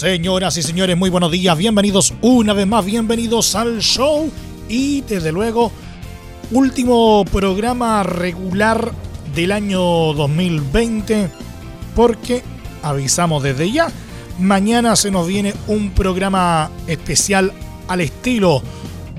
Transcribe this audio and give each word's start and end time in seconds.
Señoras 0.00 0.56
y 0.56 0.62
señores, 0.62 0.96
muy 0.96 1.10
buenos 1.10 1.30
días, 1.30 1.58
bienvenidos 1.58 2.14
una 2.22 2.54
vez 2.54 2.66
más, 2.66 2.86
bienvenidos 2.86 3.54
al 3.54 3.80
show 3.80 4.32
y 4.66 5.02
desde 5.02 5.30
luego 5.30 5.70
último 6.52 7.22
programa 7.30 8.02
regular 8.02 8.92
del 9.34 9.52
año 9.52 9.78
2020 10.14 11.28
porque 11.94 12.42
avisamos 12.82 13.42
desde 13.42 13.70
ya, 13.70 13.92
mañana 14.38 14.96
se 14.96 15.10
nos 15.10 15.28
viene 15.28 15.52
un 15.66 15.90
programa 15.90 16.70
especial 16.86 17.52
al 17.86 18.00
estilo 18.00 18.62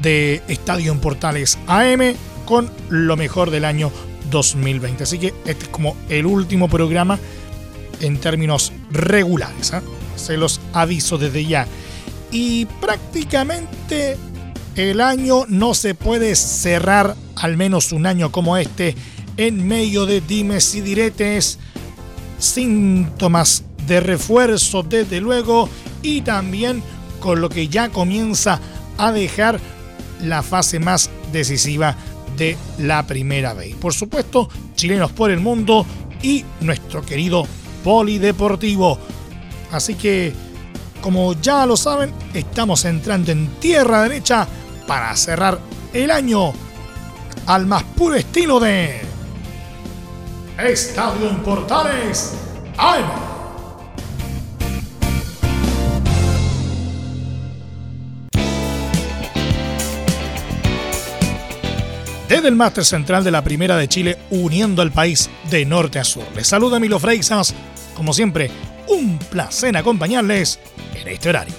de 0.02 0.42
Estadio 0.48 0.94
en 0.94 1.00
Portales 1.00 1.60
AM 1.68 2.16
con 2.46 2.72
lo 2.90 3.16
mejor 3.18 3.52
del 3.52 3.66
año 3.66 3.92
2020. 4.32 5.04
Así 5.04 5.20
que 5.20 5.28
este 5.46 5.66
es 5.66 5.70
como 5.70 5.96
el 6.10 6.26
último 6.26 6.68
programa 6.68 7.20
en 8.00 8.18
términos 8.18 8.74
regulares. 8.90 9.74
¿eh? 9.74 9.82
Se 10.16 10.38
los 10.38 10.60
aviso 10.74 11.18
desde 11.18 11.46
ya. 11.46 11.68
Y 12.32 12.66
prácticamente 12.80 14.18
el 14.76 15.02
año 15.02 15.46
no 15.48 15.74
se 15.74 15.96
puede 15.96 16.36
cerrar, 16.36 17.16
al 17.36 17.58
menos 17.58 17.92
un 17.92 18.06
año 18.06 18.32
como 18.32 18.58
este, 18.58 18.96
en 19.38 19.68
medio 19.68 20.06
de 20.06 20.22
dimes 20.22 20.76
y 20.76 20.82
diretes, 20.82 21.60
síntomas 22.40 23.64
de 23.88 24.00
refuerzo 24.00 24.84
desde 24.84 25.22
luego 25.22 25.70
y 26.02 26.22
también 26.22 26.84
con 27.20 27.42
lo 27.42 27.50
que 27.50 27.68
ya 27.68 27.90
comienza 27.90 28.60
a 28.98 29.12
dejar 29.12 29.60
la 30.24 30.44
fase 30.44 30.80
más 30.80 31.10
decisiva 31.32 31.96
de 32.38 32.58
la 32.80 33.06
primera 33.06 33.54
vez. 33.54 33.76
Por 33.76 33.94
supuesto, 33.94 34.50
chilenos 34.76 35.12
por 35.12 35.32
el 35.32 35.40
mundo 35.40 35.86
y 36.22 36.44
nuestro 36.62 37.04
querido 37.04 37.46
polideportivo. 37.84 38.98
Así 39.72 39.96
que, 39.96 40.34
como 41.02 41.34
ya 41.42 41.66
lo 41.66 41.76
saben, 41.76 42.14
estamos 42.34 42.86
entrando 42.86 43.32
en 43.32 43.48
tierra 43.60 44.04
derecha 44.04 44.48
para 44.88 45.16
cerrar 45.16 45.60
el 45.94 46.12
año 46.12 46.54
al 47.48 47.66
más 47.66 47.84
puro 47.84 48.16
estilo 48.16 48.60
de 48.60 49.02
Estadio 50.58 51.30
en 51.30 51.38
Portales 51.38 52.34
AM. 52.78 53.32
Desde 62.30 62.48
el 62.48 62.56
máster 62.56 62.86
central 62.86 63.26
de 63.26 63.32
la 63.32 63.44
Primera 63.44 63.76
de 63.76 63.90
Chile, 63.90 64.18
uniendo 64.30 64.82
al 64.82 64.92
país 64.92 65.30
de 65.50 65.66
norte 65.66 66.00
a 66.00 66.06
sur. 66.06 66.24
Les 66.34 66.48
saluda 66.48 66.80
Milo 66.80 66.98
Freixas. 66.98 67.54
Como 67.94 68.14
siempre, 68.14 68.50
un 68.92 69.18
placer 69.18 69.76
acompañarles 69.78 70.60
en 70.94 71.08
este 71.08 71.30
horario. 71.30 71.56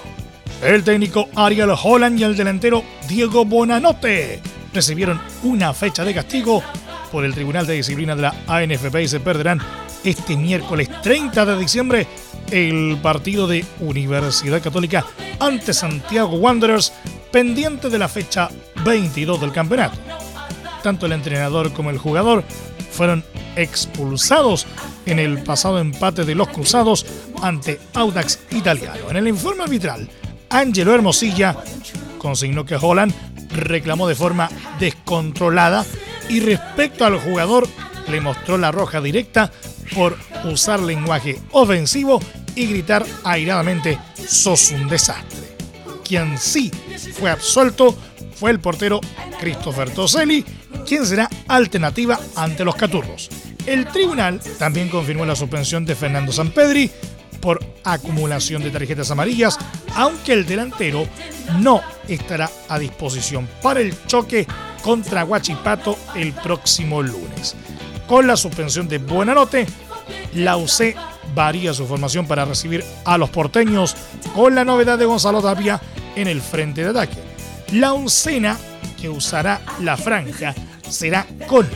El 0.62 0.84
técnico 0.84 1.28
Ariel 1.34 1.70
Holland 1.83 2.20
y 2.20 2.24
el 2.24 2.36
delantero 2.36 2.84
Diego 3.08 3.44
Bonanote 3.44 4.41
recibieron 4.72 5.20
una 5.42 5.73
fecha 5.74 6.05
de 6.05 6.14
castigo 6.14 6.62
por 7.11 7.24
el 7.24 7.34
Tribunal 7.34 7.67
de 7.67 7.74
Disciplina 7.74 8.14
de 8.14 8.23
la 8.23 8.34
ANFP 8.46 9.02
y 9.02 9.08
se 9.08 9.20
perderán 9.20 9.61
este 10.05 10.36
miércoles 10.36 10.89
30 11.02 11.45
de 11.45 11.58
diciembre 11.58 12.06
el 12.51 12.98
partido 13.02 13.46
de 13.46 13.64
Universidad 13.80 14.62
Católica 14.62 15.05
ante 15.40 15.73
Santiago 15.73 16.36
Wanderers 16.36 16.92
pendiente 17.30 17.89
de 17.89 17.98
la 17.98 18.08
fecha 18.08 18.48
22 18.85 19.40
del 19.40 19.52
campeonato 19.52 19.98
tanto 20.83 21.06
el 21.06 21.12
entrenador 21.12 21.73
como 21.73 21.90
el 21.90 21.98
jugador 21.98 22.45
fueron 22.90 23.24
expulsados 23.56 24.67
en 25.07 25.18
el 25.18 25.42
pasado 25.42 25.79
empate 25.79 26.24
de 26.24 26.35
los 26.35 26.48
cruzados 26.48 27.07
ante 27.42 27.80
Audax 27.95 28.40
Italiano. 28.51 29.11
En 29.11 29.17
el 29.17 29.29
informe 29.29 29.64
arbitral, 29.64 30.08
Angelo 30.51 30.95
Hermosilla 30.95 31.57
consignó 32.18 32.64
que 32.64 32.79
Holland 32.80 33.12
reclamó 33.51 34.07
de 34.07 34.14
forma 34.14 34.48
descontrolada 34.79 35.85
y 36.29 36.41
respecto 36.41 37.05
al 37.05 37.18
jugador 37.18 37.68
le 38.08 38.20
mostró 38.20 38.58
la 38.58 38.70
roja 38.70 39.01
directa 39.01 39.51
por 39.95 40.17
usar 40.45 40.80
lenguaje 40.80 41.39
ofensivo 41.52 42.20
y 42.55 42.67
gritar 42.67 43.05
airadamente 43.24 43.98
sos 44.27 44.70
un 44.73 44.89
desastre. 44.89 45.57
Quien 46.05 46.39
sí 46.39 46.70
fue 47.18 47.30
absuelto 47.30 47.96
fue 48.35 48.51
el 48.51 48.61
portero 48.61 49.01
Christopher 49.41 49.91
Toselli, 49.91 50.45
quien 50.86 51.07
será 51.07 51.29
alternativa 51.48 52.18
ante 52.36 52.64
los 52.64 52.74
Caturros. 52.74 53.30
El 53.67 53.86
tribunal 53.86 54.40
también 54.58 54.89
confirmó 54.89 55.24
la 55.24 55.36
suspensión 55.36 55.84
de 55.84 55.95
Fernando 55.95 56.33
Sampedri 56.33 56.90
por 57.40 57.64
acumulación 57.84 58.62
de 58.62 58.70
tarjetas 58.70 59.11
amarillas, 59.11 59.58
aunque 59.95 60.33
el 60.33 60.46
delantero 60.46 61.06
no 61.58 61.80
estará 62.08 62.50
a 62.68 62.78
disposición 62.78 63.48
para 63.62 63.80
el 63.80 63.95
choque 64.06 64.46
contra 64.83 65.24
Huachipato 65.24 65.96
el 66.14 66.33
próximo 66.33 67.02
lunes. 67.02 67.55
Con 68.06 68.27
la 68.27 68.36
suspensión 68.36 68.89
de 68.89 68.98
Buenanote, 68.98 69.67
la 70.34 70.56
UC 70.56 70.94
varía 71.34 71.73
su 71.73 71.86
formación 71.86 72.27
para 72.27 72.44
recibir 72.44 72.84
a 73.05 73.17
los 73.17 73.30
porteños 73.30 73.96
con 74.34 74.55
la 74.55 74.64
novedad 74.64 74.98
de 74.98 75.06
Gonzalo 75.06 75.40
Tapia 75.40 75.80
en 76.14 76.29
el 76.29 76.40
frente 76.40 76.83
de 76.83 76.90
ataque. 76.90 77.17
La 77.73 77.92
oncena 77.92 78.56
que 79.00 79.08
usará 79.08 79.61
la 79.80 79.96
franja 79.96 80.55
será 80.89 81.27
con 81.48 81.67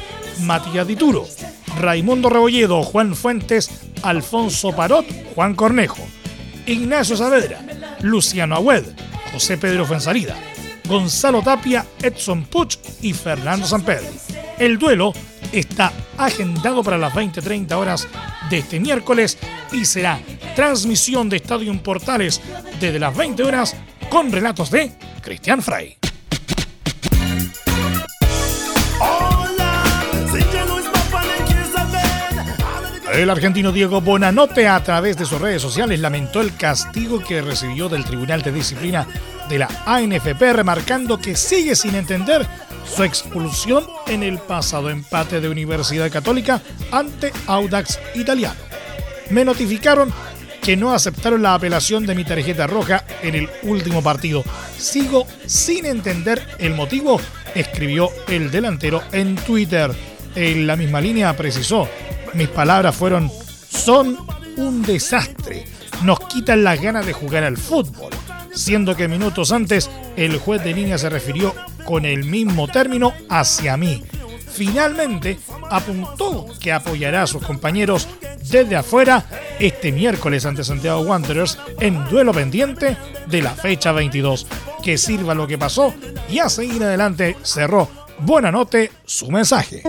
Matías 0.41 0.87
Dituro, 0.87 1.27
Raimundo 1.79 2.29
Rebolledo, 2.31 2.83
Juan 2.83 3.15
Fuentes, 3.15 3.71
Alfonso 4.03 4.75
Parot, 4.75 5.07
Juan 5.35 5.55
Cornejo, 5.55 6.07
Ignacio 6.67 7.17
Saavedra, 7.17 7.61
Luciano 8.01 8.57
Agüed, 8.57 8.85
José 9.33 9.59
Pedro 9.59 9.85
Fensalida, 9.87 10.37
Gonzalo 10.89 11.43
Tapia, 11.43 11.85
Edson 12.03 12.45
Puch 12.45 12.79
y 13.03 13.13
Fernando 13.13 13.67
Sampedri. 13.67 14.09
El 14.59 14.79
duelo 14.79 15.13
está 15.53 15.93
agendado 16.17 16.83
para 16.83 16.99
las 16.99 17.13
20-30 17.13 17.73
horas 17.73 18.09
de 18.51 18.59
este 18.59 18.81
miércoles 18.81 19.39
y 19.73 19.85
será 19.85 20.21
transmisión 20.55 21.29
de 21.29 21.37
Estadio 21.37 21.77
Portales 21.83 22.41
desde 22.81 22.99
las 22.99 23.17
20 23.17 23.43
horas 23.43 23.77
con 24.09 24.33
relatos 24.33 24.71
de 24.71 24.93
Cristian 25.23 25.63
Frey. 25.63 25.99
El 33.17 33.31
argentino 33.31 33.73
Diego 33.73 34.03
Bonanote 34.03 34.69
a 34.69 34.83
través 34.83 35.17
de 35.17 35.25
sus 35.25 35.41
redes 35.41 35.63
sociales 35.63 36.01
lamentó 36.01 36.43
el 36.43 36.55
castigo 36.55 37.19
que 37.19 37.41
recibió 37.41 37.89
del 37.89 38.05
Tribunal 38.05 38.43
de 38.43 38.53
Disciplina 38.53 39.07
de 39.49 39.59
la 39.59 39.71
ANFP, 39.87 40.53
remarcando 40.53 41.19
que 41.19 41.35
sigue 41.35 41.75
sin 41.77 41.95
entender 41.95 42.47
su 42.85 43.05
expulsión 43.05 43.87
en 44.07 44.23
el 44.23 44.37
pasado 44.37 44.91
empate 44.91 45.41
de 45.41 45.49
Universidad 45.49 46.13
Católica 46.13 46.61
ante 46.93 47.33
Audax 47.47 47.99
Italiano. 48.17 48.61
Me 49.31 49.47
notificaron 49.47 50.13
que 50.61 50.77
no 50.77 50.93
aceptaron 50.93 51.41
la 51.41 51.55
apelación 51.55 52.05
de 52.05 52.15
mi 52.15 52.25
tarjeta 52.25 52.67
roja 52.67 53.03
en 53.23 53.35
el 53.35 53.49
último 53.63 54.03
partido. 54.03 54.45
Sigo 54.77 55.27
sin 55.47 55.87
entender 55.87 56.47
el 56.59 56.75
motivo, 56.75 57.19
escribió 57.55 58.11
el 58.29 58.51
delantero 58.51 59.03
en 59.11 59.37
Twitter. 59.37 59.91
En 60.35 60.67
la 60.67 60.77
misma 60.77 61.01
línea 61.01 61.35
precisó 61.35 61.89
mis 62.35 62.49
palabras 62.49 62.95
fueron, 62.95 63.31
son 63.69 64.19
un 64.57 64.83
desastre. 64.83 65.65
Nos 66.03 66.21
quitan 66.21 66.65
las 66.65 66.81
ganas 66.81 67.07
de 67.07 67.13
jugar 67.13 67.45
al 67.45 67.57
fútbol. 67.57 68.11
Siendo 68.55 68.97
que 68.97 69.09
minutos 69.09 69.53
antes 69.53 69.91
el 70.17 70.39
juez 70.39 70.65
de 70.65 70.73
línea 70.73 70.99
se 70.99 71.11
refirió 71.11 71.55
con 71.85 72.05
el 72.05 72.25
mismo 72.25 72.69
término 72.69 73.13
hacia 73.29 73.77
mí. 73.77 74.03
Finalmente 74.51 75.39
apuntó 75.71 76.47
que 76.59 76.73
apoyará 76.73 77.23
a 77.23 77.27
sus 77.27 77.43
compañeros 77.43 78.09
desde 78.51 78.77
afuera 78.77 79.27
este 79.59 79.93
miércoles 79.93 80.47
ante 80.47 80.65
Santiago 80.65 81.01
Wanderers 81.01 81.59
en 81.81 82.09
duelo 82.09 82.33
pendiente 82.33 82.97
de 83.27 83.43
la 83.43 83.51
fecha 83.51 83.93
22. 83.93 84.47
Que 84.83 84.97
sirva 84.97 85.35
lo 85.35 85.47
que 85.47 85.59
pasó 85.59 85.95
y 86.31 86.39
a 86.39 86.49
seguir 86.49 86.83
adelante 86.85 87.37
cerró 87.43 87.89
Buena 88.19 88.51
Note 88.51 88.91
su 89.05 89.31
mensaje. 89.31 89.83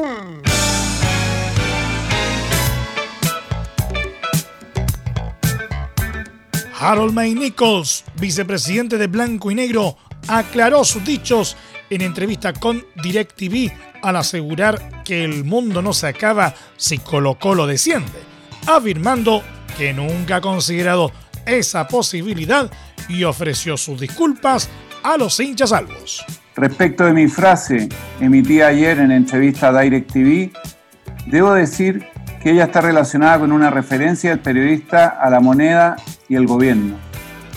Harold 6.80 7.14
May 7.14 7.34
Nichols, 7.34 8.06
vicepresidente 8.20 9.00
de 9.00 9.08
Blanco 9.08 9.50
y 9.50 9.56
Negro, 9.56 9.98
aclaró 10.28 10.84
sus 10.84 11.04
dichos 11.04 11.58
en 11.90 12.02
entrevista 12.02 12.54
con 12.54 12.86
DirecTV 13.02 13.72
al 14.04 14.18
asegurar 14.18 15.04
que 15.04 15.24
el 15.24 15.44
mundo 15.44 15.82
no 15.82 15.92
se 15.94 16.08
acaba 16.08 16.54
si 16.76 17.00
Colo 17.00 17.40
Colo 17.40 17.66
desciende, 17.66 18.20
afirmando 18.68 19.42
que 19.76 19.92
nunca 19.92 20.36
ha 20.36 20.42
considerado 20.42 21.12
esa 21.48 21.88
posibilidad 21.88 22.70
y 23.10 23.24
ofreció 23.24 23.76
sus 23.76 24.00
disculpas 24.00 24.70
a 25.02 25.18
los 25.18 25.40
hinchas 25.40 25.72
salvos. 25.72 26.24
Respecto 26.56 27.06
de 27.06 27.14
mi 27.14 27.28
frase 27.28 27.90
emitida 28.20 28.68
ayer 28.68 29.00
en 29.00 29.12
entrevista 29.12 29.70
a 29.70 29.82
DirecTV, 29.82 30.52
debo 31.26 31.54
decir 31.54 32.06
que 32.42 32.52
ella 32.52 32.66
está 32.66 32.82
relacionada 32.82 33.40
con 33.40 33.52
una 33.52 33.70
referencia 33.70 34.30
del 34.30 34.40
periodista 34.40 35.08
a 35.08 35.30
la 35.30 35.40
moneda 35.40 35.96
y 36.30 36.36
el 36.36 36.48
gobierno, 36.48 36.96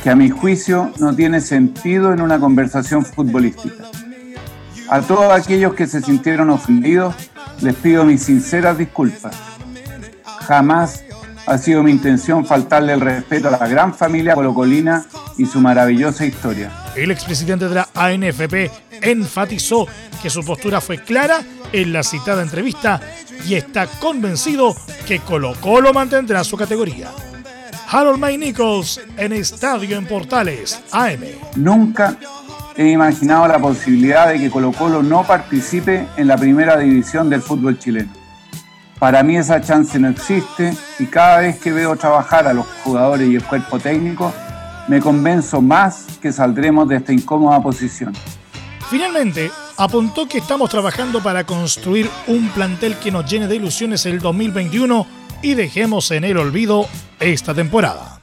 que 0.02 0.10
a 0.10 0.16
mi 0.16 0.30
juicio 0.30 0.92
no 0.98 1.14
tiene 1.14 1.40
sentido 1.40 2.12
en 2.12 2.20
una 2.20 2.38
conversación 2.38 3.04
futbolística. 3.04 3.84
A 4.88 5.00
todos 5.02 5.32
aquellos 5.32 5.74
que 5.74 5.86
se 5.86 6.00
sintieron 6.00 6.50
ofendidos, 6.50 7.14
les 7.60 7.74
pido 7.74 8.04
mis 8.04 8.22
sinceras 8.22 8.78
disculpas. 8.78 9.36
Jamás 10.46 11.04
ha 11.50 11.58
sido 11.58 11.82
mi 11.82 11.90
intención 11.90 12.46
faltarle 12.46 12.92
el 12.92 13.00
respeto 13.00 13.48
a 13.48 13.50
la 13.50 13.66
gran 13.66 13.92
familia 13.92 14.36
colocolina 14.36 15.04
y 15.36 15.46
su 15.46 15.60
maravillosa 15.60 16.24
historia. 16.24 16.70
El 16.94 17.10
expresidente 17.10 17.68
de 17.68 17.74
la 17.74 17.88
ANFP 17.92 18.70
enfatizó 19.02 19.88
que 20.22 20.30
su 20.30 20.44
postura 20.44 20.80
fue 20.80 20.98
clara 20.98 21.40
en 21.72 21.92
la 21.92 22.04
citada 22.04 22.42
entrevista 22.42 23.00
y 23.44 23.54
está 23.54 23.88
convencido 23.88 24.76
que 25.08 25.18
Colo 25.18 25.54
Colo 25.60 25.92
mantendrá 25.92 26.44
su 26.44 26.56
categoría. 26.56 27.08
Harold 27.88 28.20
May 28.20 28.38
Nichols 28.38 29.00
en 29.16 29.32
Estadio 29.32 29.98
en 29.98 30.06
Portales, 30.06 30.80
AM. 30.92 31.24
Nunca 31.56 32.16
he 32.76 32.90
imaginado 32.90 33.48
la 33.48 33.58
posibilidad 33.58 34.28
de 34.28 34.38
que 34.38 34.50
Colo 34.50 34.70
Colo 34.70 35.02
no 35.02 35.24
participe 35.24 36.06
en 36.16 36.28
la 36.28 36.36
primera 36.36 36.78
división 36.78 37.28
del 37.28 37.42
fútbol 37.42 37.76
chileno. 37.76 38.19
Para 39.00 39.22
mí 39.22 39.34
esa 39.34 39.62
chance 39.62 39.98
no 39.98 40.10
existe 40.10 40.76
y 40.98 41.06
cada 41.06 41.38
vez 41.38 41.58
que 41.58 41.72
veo 41.72 41.96
trabajar 41.96 42.46
a 42.46 42.52
los 42.52 42.66
jugadores 42.84 43.30
y 43.30 43.34
el 43.34 43.42
cuerpo 43.42 43.78
técnico, 43.78 44.30
me 44.88 45.00
convenzo 45.00 45.62
más 45.62 46.18
que 46.20 46.30
saldremos 46.30 46.86
de 46.86 46.96
esta 46.96 47.10
incómoda 47.10 47.62
posición. 47.62 48.12
Finalmente, 48.90 49.50
apuntó 49.78 50.28
que 50.28 50.36
estamos 50.36 50.68
trabajando 50.68 51.22
para 51.22 51.44
construir 51.44 52.10
un 52.26 52.50
plantel 52.50 52.94
que 52.96 53.10
nos 53.10 53.24
llene 53.24 53.46
de 53.46 53.56
ilusiones 53.56 54.04
el 54.04 54.18
2021 54.18 55.06
y 55.40 55.54
dejemos 55.54 56.10
en 56.10 56.24
el 56.24 56.36
olvido 56.36 56.86
esta 57.20 57.54
temporada. 57.54 58.19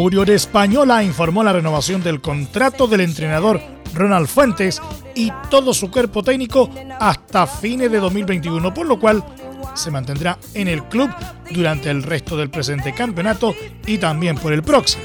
Unión 0.00 0.28
Española 0.28 1.02
informó 1.02 1.42
la 1.42 1.52
renovación 1.52 2.02
del 2.02 2.20
contrato 2.20 2.86
del 2.86 3.00
entrenador 3.00 3.60
Ronald 3.94 4.28
Fuentes 4.28 4.80
y 5.14 5.32
todo 5.50 5.74
su 5.74 5.90
cuerpo 5.90 6.22
técnico 6.22 6.70
hasta 7.00 7.46
fines 7.46 7.90
de 7.90 7.98
2021, 7.98 8.72
por 8.72 8.86
lo 8.86 9.00
cual 9.00 9.24
se 9.74 9.90
mantendrá 9.90 10.38
en 10.54 10.68
el 10.68 10.84
club 10.84 11.10
durante 11.50 11.90
el 11.90 12.02
resto 12.04 12.36
del 12.36 12.48
presente 12.48 12.94
campeonato 12.94 13.54
y 13.86 13.98
también 13.98 14.36
por 14.36 14.52
el 14.52 14.62
próximo. 14.62 15.02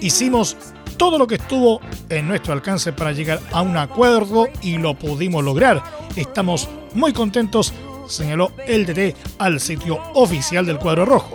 Hicimos 0.00 0.56
todo 0.96 1.18
lo 1.18 1.26
que 1.26 1.36
estuvo 1.36 1.80
en 2.08 2.28
nuestro 2.28 2.52
alcance 2.52 2.92
para 2.92 3.12
llegar 3.12 3.40
a 3.52 3.62
un 3.62 3.76
acuerdo 3.76 4.46
y 4.62 4.78
lo 4.78 4.94
pudimos 4.94 5.42
lograr. 5.42 5.82
Estamos 6.14 6.68
muy 6.94 7.12
contentos, 7.12 7.72
señaló 8.06 8.52
el 8.66 8.86
DT 8.86 9.16
al 9.38 9.58
sitio 9.58 9.98
oficial 10.14 10.64
del 10.64 10.78
cuadro 10.78 11.04
rojo. 11.04 11.32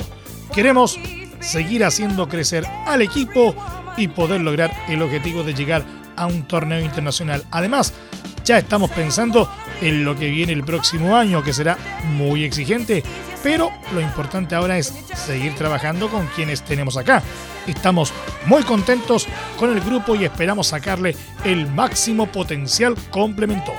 Queremos 0.53 0.99
seguir 1.43 1.83
haciendo 1.83 2.27
crecer 2.27 2.65
al 2.85 3.01
equipo 3.01 3.55
y 3.97 4.07
poder 4.07 4.41
lograr 4.41 4.71
el 4.87 5.01
objetivo 5.01 5.43
de 5.43 5.53
llegar 5.53 5.83
a 6.15 6.25
un 6.25 6.47
torneo 6.47 6.79
internacional. 6.79 7.43
Además, 7.51 7.93
ya 8.45 8.57
estamos 8.57 8.91
pensando 8.91 9.49
en 9.81 10.03
lo 10.03 10.15
que 10.15 10.29
viene 10.29 10.53
el 10.53 10.63
próximo 10.63 11.15
año, 11.15 11.43
que 11.43 11.53
será 11.53 11.77
muy 12.15 12.43
exigente, 12.43 13.03
pero 13.41 13.71
lo 13.93 14.01
importante 14.01 14.55
ahora 14.55 14.77
es 14.77 14.93
seguir 15.15 15.55
trabajando 15.55 16.09
con 16.09 16.27
quienes 16.27 16.63
tenemos 16.63 16.97
acá. 16.97 17.21
Estamos 17.67 18.13
muy 18.45 18.63
contentos 18.63 19.27
con 19.57 19.71
el 19.71 19.81
grupo 19.81 20.15
y 20.15 20.25
esperamos 20.25 20.67
sacarle 20.67 21.15
el 21.43 21.67
máximo 21.67 22.27
potencial 22.27 22.95
complemento. 23.09 23.71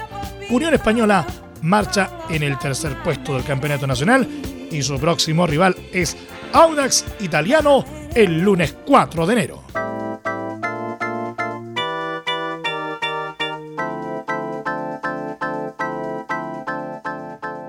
Unión 0.51 0.75
Española 0.75 1.27
marcha 1.63 2.11
en 2.29 2.43
el 2.43 2.59
tercer 2.59 3.03
puesto 3.03 3.35
del 3.35 3.45
Campeonato 3.45 3.87
Nacional 3.87 4.29
y 4.71 4.83
su 4.83 4.99
próximo 4.99 5.47
rival 5.47 5.77
es 5.93 6.17
Audax 6.55 7.05
Italiano 7.19 7.85
el 8.15 8.41
lunes 8.41 8.77
4 8.87 9.27
de 9.27 9.33
enero. 9.33 9.65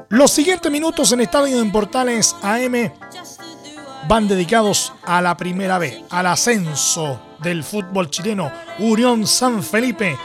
Los 0.10 0.30
siguientes 0.30 0.72
minutos 0.72 1.12
en 1.12 1.22
Estadio 1.22 1.60
en 1.60 1.72
Portales 1.72 2.36
AM 2.44 2.92
van 4.08 4.28
dedicados 4.28 4.94
a 5.04 5.20
la 5.20 5.36
primera 5.36 5.80
B, 5.80 6.06
al 6.12 6.28
ascenso 6.28 7.20
del 7.42 7.64
fútbol 7.64 8.12
chileno. 8.12 8.52
Unión 8.78 9.26
San 9.26 9.64
Felipe 9.64 10.16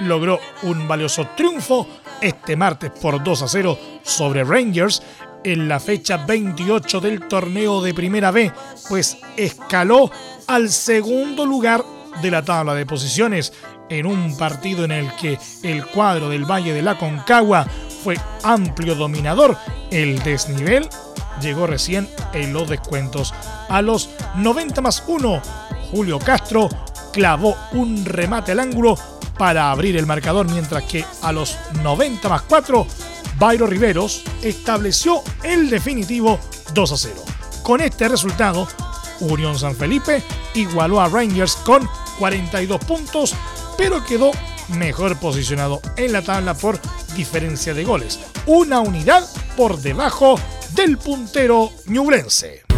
logró 0.00 0.38
un 0.64 0.86
valioso 0.86 1.26
triunfo 1.34 1.86
este 2.20 2.54
martes 2.54 2.90
por 2.90 3.24
2 3.24 3.42
a 3.42 3.48
0 3.48 3.78
sobre 4.02 4.44
Rangers 4.44 5.02
en 5.44 5.68
la 5.68 5.80
fecha 5.80 6.18
28 6.18 7.00
del 7.00 7.26
torneo 7.28 7.82
de 7.82 7.94
Primera 7.94 8.30
B, 8.30 8.52
pues 8.88 9.18
escaló 9.36 10.10
al 10.46 10.68
segundo 10.68 11.46
lugar 11.46 11.84
de 12.22 12.30
la 12.30 12.44
tabla 12.44 12.74
de 12.74 12.86
posiciones 12.86 13.52
en 13.88 14.06
un 14.06 14.36
partido 14.36 14.84
en 14.84 14.92
el 14.92 15.14
que 15.16 15.38
el 15.62 15.84
cuadro 15.86 16.28
del 16.28 16.44
Valle 16.44 16.72
de 16.72 16.82
la 16.82 16.98
Concagua 16.98 17.66
fue 18.02 18.16
amplio 18.42 18.94
dominador. 18.94 19.56
El 19.90 20.22
desnivel 20.22 20.88
llegó 21.40 21.66
recién 21.66 22.08
en 22.32 22.52
los 22.52 22.68
descuentos. 22.68 23.34
A 23.68 23.82
los 23.82 24.10
90 24.36 24.80
más 24.80 25.02
1, 25.06 25.42
Julio 25.90 26.18
Castro 26.18 26.68
clavó 27.12 27.56
un 27.72 28.04
remate 28.04 28.52
al 28.52 28.60
ángulo 28.60 28.96
para 29.36 29.70
abrir 29.70 29.96
el 29.96 30.06
marcador, 30.06 30.48
mientras 30.50 30.84
que 30.84 31.04
a 31.22 31.32
los 31.32 31.56
90 31.82 32.28
más 32.28 32.42
4, 32.42 32.86
Bayro 33.40 33.66
Riveros 33.66 34.22
estableció 34.42 35.22
el 35.42 35.70
definitivo 35.70 36.38
2 36.74 36.92
a 36.92 36.96
0. 36.98 37.14
Con 37.62 37.80
este 37.80 38.06
resultado, 38.06 38.68
Unión 39.20 39.58
San 39.58 39.74
Felipe 39.74 40.22
igualó 40.52 41.00
a 41.00 41.08
Rangers 41.08 41.56
con 41.56 41.88
42 42.18 42.84
puntos, 42.84 43.34
pero 43.78 44.04
quedó 44.04 44.30
mejor 44.76 45.18
posicionado 45.18 45.80
en 45.96 46.12
la 46.12 46.20
tabla 46.20 46.52
por 46.52 46.78
diferencia 47.16 47.72
de 47.72 47.84
goles. 47.84 48.20
Una 48.44 48.80
unidad 48.80 49.26
por 49.56 49.78
debajo 49.78 50.38
del 50.74 50.98
puntero 50.98 51.72
ñublense. 51.86 52.69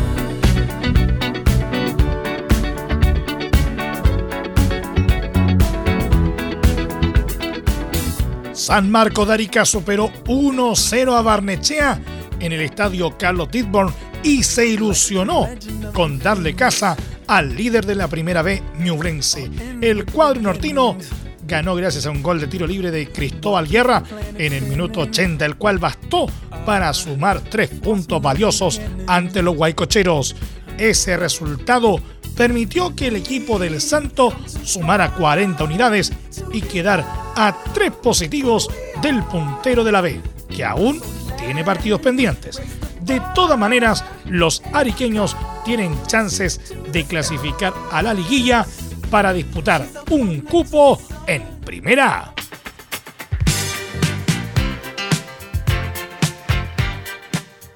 San 8.63 8.93
Marco 8.93 9.27
de 9.27 9.65
superó 9.65 10.09
1-0 10.25 11.19
a 11.19 11.21
Barnechea 11.21 12.01
en 12.39 12.53
el 12.53 12.61
estadio 12.61 13.19
Carlos 13.19 13.51
Titborn 13.51 13.93
y 14.23 14.45
se 14.45 14.65
ilusionó 14.65 15.49
con 15.93 16.21
darle 16.21 16.55
casa 16.55 16.97
al 17.27 17.57
líder 17.57 17.85
de 17.85 17.97
la 17.97 18.07
primera 18.07 18.41
B, 18.41 18.63
Ñublense. 18.79 19.51
El 19.81 20.05
cuadro 20.05 20.41
nortino 20.41 20.97
ganó 21.45 21.75
gracias 21.75 22.07
a 22.07 22.13
un 22.13 22.23
gol 22.23 22.39
de 22.39 22.47
tiro 22.47 22.65
libre 22.65 22.93
de 22.93 23.09
Cristóbal 23.09 23.67
Guerra 23.67 24.05
en 24.39 24.53
el 24.53 24.63
minuto 24.63 25.01
80, 25.01 25.45
el 25.45 25.57
cual 25.57 25.79
bastó 25.79 26.27
para 26.65 26.93
sumar 26.93 27.41
tres 27.41 27.69
puntos 27.69 28.23
valiosos 28.23 28.81
ante 29.09 29.43
los 29.43 29.57
guaycocheros. 29.57 30.37
Ese 30.79 31.17
resultado 31.17 32.01
permitió 32.37 32.95
que 32.95 33.09
el 33.09 33.17
equipo 33.17 33.59
del 33.59 33.81
Santo 33.81 34.33
sumara 34.65 35.15
40 35.15 35.65
unidades 35.65 36.13
y 36.53 36.63
quedar 36.63 37.05
a 37.37 37.57
tres 37.73 37.93
positivos 37.93 38.69
del 39.01 39.23
puntero 39.25 39.85
de 39.85 39.93
la 39.93 40.01
B, 40.01 40.21
que 40.55 40.65
aún 40.65 41.01
tiene 41.39 41.65
partidos 41.65 42.01
pendientes. 42.01 42.61
De 43.01 43.21
todas 43.35 43.59
maneras, 43.59 44.05
los 44.27 44.63
ariqueños 44.73 45.37
tienen 45.65 45.97
chances 46.07 46.61
de 46.91 47.05
clasificar 47.05 47.75
a 47.91 48.03
la 48.03 48.15
liguilla 48.15 48.67
para 49.11 49.33
disputar 49.33 49.87
un 50.11 50.41
cupo 50.41 51.01
en 51.27 51.43
Primera 51.65 52.33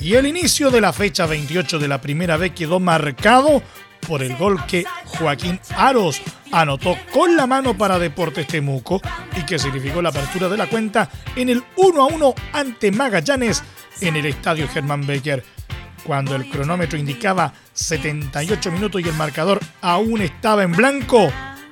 Y 0.07 0.15
el 0.15 0.29
inicio 0.29 0.71
de 0.71 0.81
la 0.81 0.93
fecha 0.93 1.27
28 1.27 1.81
de 1.81 1.89
la 1.89 2.01
Primera 2.01 2.37
B 2.37 2.51
quedó 2.51 2.79
marcado 2.79 3.61
por 4.07 4.23
el 4.23 4.37
gol 4.37 4.65
que 4.67 4.85
Joaquín 5.05 5.61
Aros 5.77 6.23
anotó 6.53 6.97
con 7.13 7.37
la 7.37 7.47
mano 7.47 7.77
para 7.77 7.99
Deportes 7.99 8.47
Temuco 8.47 9.01
y 9.37 9.43
que 9.43 9.59
significó 9.59 10.01
la 10.01 10.11
apertura 10.11 10.49
de 10.49 10.57
la 10.57 10.69
cuenta 10.69 11.11
en 11.35 11.49
el 11.49 11.63
1 11.77 12.03
a 12.03 12.07
1 12.07 12.35
ante 12.53 12.93
Magallanes 12.93 13.63
en 14.01 14.17
el 14.17 14.27
estadio 14.27 14.69
Germán 14.69 15.07
Becker. 15.07 15.45
Cuando 16.05 16.37
el 16.37 16.49
cronómetro 16.49 16.99
indicaba 16.99 17.53
78 17.73 18.71
minutos 18.71 19.01
y 19.01 19.09
el 19.09 19.15
marcador 19.15 19.61
aún 19.81 20.21
estaba 20.21 20.63
en 20.63 20.73
blanco, 20.73 21.29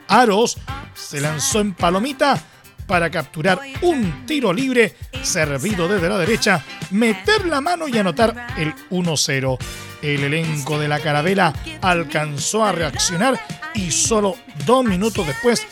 Aros 0.09 0.59
se 0.95 1.21
lanzó 1.21 1.61
en 1.61 1.75
palomita 1.75 2.43
para 2.87 3.11
capturar 3.11 3.61
un 3.83 4.27
tiro 4.27 4.53
libre 4.53 4.95
servido 5.23 5.89
desde 5.89 6.09
la 6.09 6.19
derecha, 6.19 6.63
meter 6.91 7.47
la 7.47 7.61
mano 7.61 7.89
y 7.89 7.97
anotar 7.97 8.49
el 8.59 8.75
1-0. 8.91 9.59
El 10.05 10.23
elenco 10.23 10.79
de 10.79 10.87
la 10.87 11.01
carabela 11.01 11.55
alcanzó 11.81 12.63
a 12.63 12.73
reaccionar 12.73 13.41
y 13.73 13.91
solo 13.91 14.37
dos 14.67 14.85
minutos 14.85 15.27
después, 15.27 15.67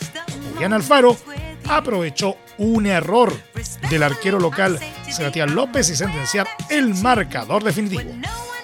Julián 0.53 0.73
Alfaro 0.73 1.15
aprovechó 1.69 2.37
un 2.57 2.87
error 2.87 3.31
del 3.91 4.01
arquero 4.01 4.39
local 4.39 4.79
Sebastián 5.07 5.53
López 5.53 5.87
y 5.91 5.95
sentenciar 5.95 6.47
el 6.71 6.95
marcador 6.95 7.63
definitivo. 7.63 8.09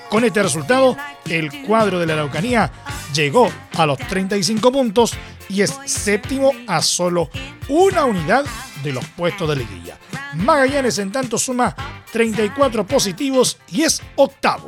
Con 0.09 0.25
este 0.25 0.41
resultado, 0.41 0.97
el 1.29 1.61
cuadro 1.61 1.99
de 1.99 2.07
la 2.07 2.13
Araucanía 2.13 2.71
llegó 3.13 3.51
a 3.77 3.85
los 3.85 3.99
35 3.99 4.71
puntos 4.71 5.13
y 5.49 5.61
es 5.61 5.79
séptimo 5.85 6.51
a 6.65 6.81
solo 6.81 7.29
una 7.67 8.05
unidad 8.05 8.43
de 8.83 8.91
los 8.91 9.05
puestos 9.09 9.47
de 9.47 9.57
liguilla. 9.57 9.99
Magallanes 10.33 10.97
en 10.97 11.11
tanto 11.11 11.37
suma 11.37 11.75
34 12.11 12.87
positivos 12.87 13.59
y 13.67 13.83
es 13.83 14.01
octavo. 14.15 14.67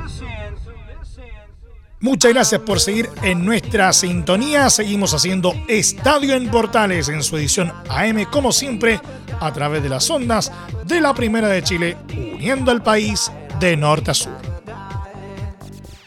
Muchas 2.01 2.33
gracias 2.33 2.61
por 2.61 2.79
seguir 2.79 3.11
en 3.21 3.45
nuestra 3.45 3.93
sintonía. 3.93 4.71
Seguimos 4.71 5.13
haciendo 5.13 5.53
Estadio 5.67 6.33
en 6.33 6.49
Portales 6.49 7.09
en 7.09 7.21
su 7.21 7.37
edición 7.37 7.71
AM, 7.89 8.25
como 8.25 8.51
siempre, 8.51 8.99
a 9.39 9.53
través 9.53 9.83
de 9.83 9.89
las 9.89 10.09
ondas 10.09 10.51
de 10.87 10.99
la 10.99 11.13
Primera 11.13 11.47
de 11.47 11.61
Chile, 11.61 11.97
uniendo 12.33 12.71
al 12.71 12.81
país 12.81 13.31
de 13.59 13.77
norte 13.77 14.09
a 14.09 14.13
sur. 14.15 14.33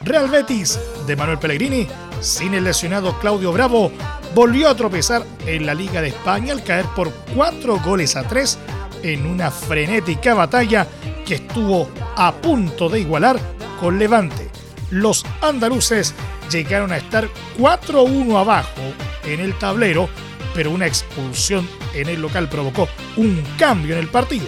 Real 0.00 0.28
Betis 0.28 0.80
de 1.06 1.14
Manuel 1.14 1.38
Pellegrini, 1.38 1.86
sin 2.20 2.54
el 2.54 2.64
lesionado 2.64 3.16
Claudio 3.20 3.52
Bravo, 3.52 3.92
volvió 4.34 4.68
a 4.68 4.76
tropezar 4.76 5.24
en 5.46 5.64
la 5.64 5.74
Liga 5.74 6.02
de 6.02 6.08
España 6.08 6.54
al 6.54 6.64
caer 6.64 6.86
por 6.96 7.12
cuatro 7.36 7.78
goles 7.78 8.16
a 8.16 8.26
tres 8.26 8.58
en 9.04 9.26
una 9.26 9.52
frenética 9.52 10.34
batalla 10.34 10.88
que 11.24 11.36
estuvo 11.36 11.88
a 12.16 12.32
punto 12.32 12.88
de 12.88 12.98
igualar 12.98 13.38
con 13.78 13.96
Levante 13.96 14.53
los 14.90 15.24
andaluces 15.40 16.14
llegaron 16.50 16.92
a 16.92 16.98
estar 16.98 17.28
4-1 17.58 18.38
abajo 18.38 18.82
en 19.24 19.40
el 19.40 19.58
tablero, 19.58 20.08
pero 20.54 20.70
una 20.70 20.86
expulsión 20.86 21.68
en 21.94 22.08
el 22.08 22.20
local 22.20 22.48
provocó 22.48 22.88
un 23.16 23.42
cambio 23.58 23.94
en 23.94 24.00
el 24.00 24.08
partido, 24.08 24.46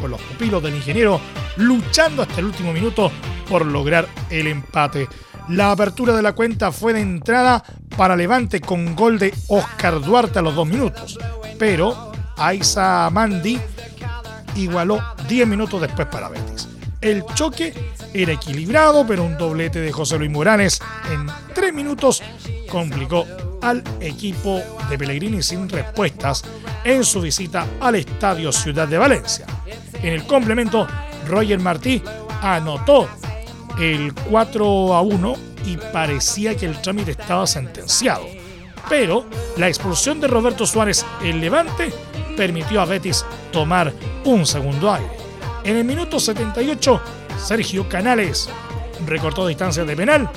con 0.00 0.10
los 0.10 0.20
pupilos 0.20 0.62
del 0.62 0.76
ingeniero 0.76 1.20
luchando 1.56 2.22
hasta 2.22 2.40
el 2.40 2.46
último 2.46 2.72
minuto 2.72 3.10
por 3.48 3.66
lograr 3.66 4.08
el 4.30 4.46
empate. 4.46 5.08
La 5.48 5.72
apertura 5.72 6.14
de 6.14 6.22
la 6.22 6.32
cuenta 6.32 6.70
fue 6.70 6.92
de 6.92 7.00
entrada 7.00 7.62
para 7.96 8.16
Levante 8.16 8.60
con 8.60 8.94
gol 8.94 9.18
de 9.18 9.34
Oscar 9.48 10.00
Duarte 10.00 10.38
a 10.38 10.42
los 10.42 10.54
dos 10.54 10.66
minutos, 10.66 11.18
pero 11.58 12.12
Aiza 12.36 13.10
Mandi 13.10 13.60
igualó 14.56 15.02
10 15.28 15.46
minutos 15.48 15.80
después 15.80 16.06
para 16.08 16.28
Betis. 16.28 16.68
El 17.00 17.24
choque 17.34 17.74
era 18.14 18.32
equilibrado, 18.32 19.06
pero 19.06 19.24
un 19.24 19.36
doblete 19.38 19.80
de 19.80 19.92
José 19.92 20.18
Luis 20.18 20.30
Morales 20.30 20.80
en 21.12 21.26
tres 21.54 21.72
minutos 21.72 22.22
complicó 22.68 23.26
al 23.62 23.82
equipo 24.00 24.62
de 24.88 24.98
Pellegrini 24.98 25.42
sin 25.42 25.68
respuestas 25.68 26.44
en 26.84 27.04
su 27.04 27.20
visita 27.20 27.66
al 27.80 27.96
Estadio 27.96 28.52
Ciudad 28.52 28.88
de 28.88 28.98
Valencia. 28.98 29.46
En 30.02 30.14
el 30.14 30.26
complemento, 30.26 30.86
Roger 31.26 31.58
Martí 31.58 32.02
anotó 32.42 33.08
el 33.78 34.14
4 34.14 34.94
a 34.94 35.02
1 35.02 35.34
y 35.66 35.76
parecía 35.76 36.56
que 36.56 36.66
el 36.66 36.80
trámite 36.80 37.12
estaba 37.12 37.46
sentenciado. 37.46 38.24
Pero 38.88 39.26
la 39.56 39.68
expulsión 39.68 40.20
de 40.20 40.26
Roberto 40.26 40.66
Suárez 40.66 41.04
en 41.22 41.40
Levante 41.40 41.92
permitió 42.36 42.80
a 42.80 42.86
Betis 42.86 43.24
tomar 43.52 43.92
un 44.24 44.46
segundo 44.46 44.92
aire. 44.92 45.10
En 45.62 45.76
el 45.76 45.84
minuto 45.84 46.18
78, 46.18 47.00
Sergio 47.42 47.88
Canales 47.88 48.48
recortó 49.06 49.46
distancia 49.46 49.84
de 49.84 49.96
penal 49.96 50.30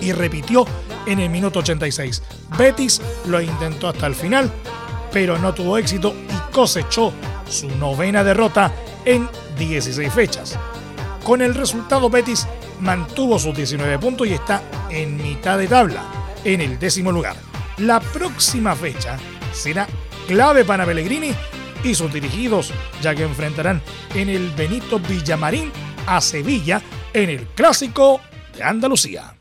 y 0.00 0.12
repitió 0.12 0.64
en 1.06 1.20
el 1.20 1.30
minuto 1.30 1.60
86. 1.60 2.22
Betis 2.56 3.00
lo 3.26 3.40
intentó 3.40 3.88
hasta 3.88 4.06
el 4.06 4.14
final, 4.14 4.50
pero 5.12 5.38
no 5.38 5.54
tuvo 5.54 5.78
éxito 5.78 6.14
y 6.28 6.52
cosechó 6.52 7.12
su 7.48 7.68
novena 7.76 8.24
derrota 8.24 8.72
en 9.04 9.28
16 9.58 10.12
fechas. 10.12 10.58
Con 11.24 11.42
el 11.42 11.54
resultado, 11.54 12.08
Betis 12.08 12.46
mantuvo 12.80 13.38
sus 13.38 13.54
19 13.54 13.98
puntos 13.98 14.26
y 14.26 14.32
está 14.32 14.62
en 14.90 15.16
mitad 15.16 15.58
de 15.58 15.68
tabla, 15.68 16.02
en 16.44 16.60
el 16.60 16.78
décimo 16.78 17.12
lugar. 17.12 17.36
La 17.78 18.00
próxima 18.00 18.74
fecha 18.74 19.18
será 19.52 19.86
clave 20.26 20.64
para 20.64 20.86
Pellegrini 20.86 21.32
y 21.84 21.94
sus 21.94 22.12
dirigidos, 22.12 22.72
ya 23.00 23.14
que 23.14 23.22
enfrentarán 23.22 23.82
en 24.14 24.28
el 24.28 24.50
Benito 24.50 24.98
Villamarín 24.98 25.70
a 26.08 26.22
Sevilla 26.22 26.80
en 27.12 27.28
el 27.28 27.46
Clásico 27.48 28.20
de 28.56 28.62
Andalucía. 28.62 29.34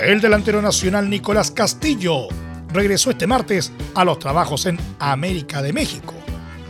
El 0.00 0.20
delantero 0.20 0.60
nacional 0.60 1.08
Nicolás 1.08 1.50
Castillo 1.50 2.28
regresó 2.72 3.10
este 3.10 3.26
martes 3.26 3.72
a 3.94 4.04
los 4.04 4.18
trabajos 4.18 4.66
en 4.66 4.78
América 4.98 5.62
de 5.62 5.72
México, 5.72 6.14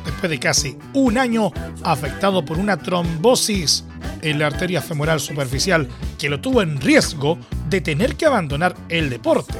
después 0.04 0.28
de 0.28 0.38
casi 0.38 0.76
un 0.92 1.16
año 1.16 1.50
afectado 1.82 2.44
por 2.44 2.58
una 2.58 2.76
trombosis 2.76 3.84
en 4.20 4.38
la 4.38 4.48
arteria 4.48 4.82
femoral 4.82 5.20
superficial 5.20 5.88
que 6.18 6.28
lo 6.28 6.40
tuvo 6.40 6.60
en 6.60 6.80
riesgo 6.80 7.38
de 7.68 7.80
tener 7.80 8.16
que 8.16 8.26
abandonar 8.26 8.74
el 8.88 9.08
deporte. 9.08 9.54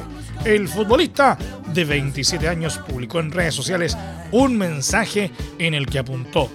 El 0.45 0.69
futbolista 0.69 1.37
de 1.73 1.83
27 1.83 2.47
años 2.47 2.79
publicó 2.87 3.19
en 3.19 3.31
redes 3.31 3.53
sociales 3.53 3.97
un 4.31 4.57
mensaje 4.57 5.31
en 5.57 5.73
el 5.73 5.85
que 5.85 5.99
apuntó, 5.99 6.49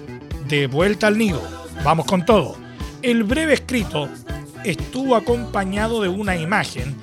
de 0.47 0.67
vuelta 0.67 1.07
al 1.07 1.17
nido, 1.17 1.41
vamos 1.83 2.05
con 2.05 2.25
todo. 2.25 2.57
El 3.01 3.23
breve 3.23 3.53
escrito 3.53 4.09
estuvo 4.63 5.15
acompañado 5.15 6.01
de 6.01 6.09
una 6.09 6.35
imagen 6.35 6.95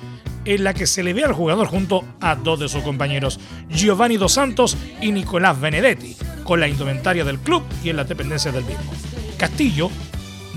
en 0.45 0.63
la 0.65 0.73
que 0.73 0.85
se 0.85 1.03
le 1.03 1.13
ve 1.13 1.23
al 1.23 1.31
jugador 1.31 1.67
junto 1.67 2.03
a 2.19 2.35
dos 2.35 2.59
de 2.59 2.67
sus 2.67 2.83
compañeros, 2.83 3.39
Giovanni 3.69 4.17
Dos 4.17 4.33
Santos 4.33 4.77
y 5.01 5.13
Nicolás 5.13 5.59
Benedetti, 5.59 6.17
con 6.43 6.59
la 6.59 6.67
indumentaria 6.67 7.23
del 7.23 7.39
club 7.39 7.63
y 7.81 7.89
en 7.89 7.95
la 7.95 8.03
dependencia 8.03 8.51
del 8.51 8.65
mismo. 8.65 8.91
Castillo 9.37 9.89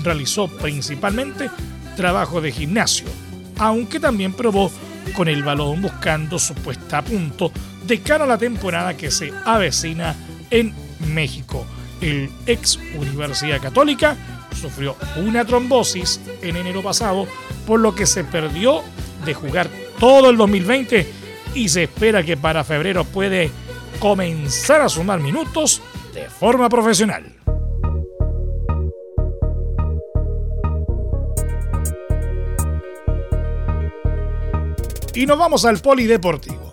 realizó 0.03 0.49
principalmente 0.49 1.49
trabajo 1.95 2.41
de 2.41 2.51
gimnasio, 2.51 3.07
aunque 3.57 3.99
también 3.99 4.33
probó 4.33 4.69
con 5.13 5.27
el 5.27 5.43
balón 5.43 5.81
buscando 5.81 6.39
su 6.39 6.53
puesta 6.55 6.99
a 6.99 7.01
punto 7.03 7.51
de 7.85 8.01
cara 8.01 8.25
a 8.25 8.27
la 8.27 8.37
temporada 8.37 8.95
que 8.95 9.11
se 9.11 9.31
avecina 9.45 10.15
en 10.49 10.73
México. 11.13 11.65
El 12.01 12.29
ex 12.45 12.79
Universidad 12.97 13.61
Católica 13.61 14.15
sufrió 14.59 14.95
una 15.17 15.45
trombosis 15.45 16.19
en 16.41 16.55
enero 16.55 16.81
pasado, 16.81 17.27
por 17.65 17.79
lo 17.79 17.95
que 17.95 18.05
se 18.05 18.23
perdió 18.23 18.83
de 19.25 19.33
jugar 19.33 19.69
todo 19.99 20.29
el 20.29 20.37
2020 20.37 21.11
y 21.55 21.69
se 21.69 21.83
espera 21.83 22.23
que 22.23 22.37
para 22.37 22.63
febrero 22.63 23.03
puede 23.03 23.51
comenzar 23.99 24.81
a 24.81 24.89
sumar 24.89 25.19
minutos 25.19 25.81
de 26.13 26.29
forma 26.29 26.69
profesional. 26.69 27.36
Y 35.17 35.25
nos 35.25 35.39
vamos 35.39 35.65
al 35.65 35.79
polideportivo. 35.79 36.71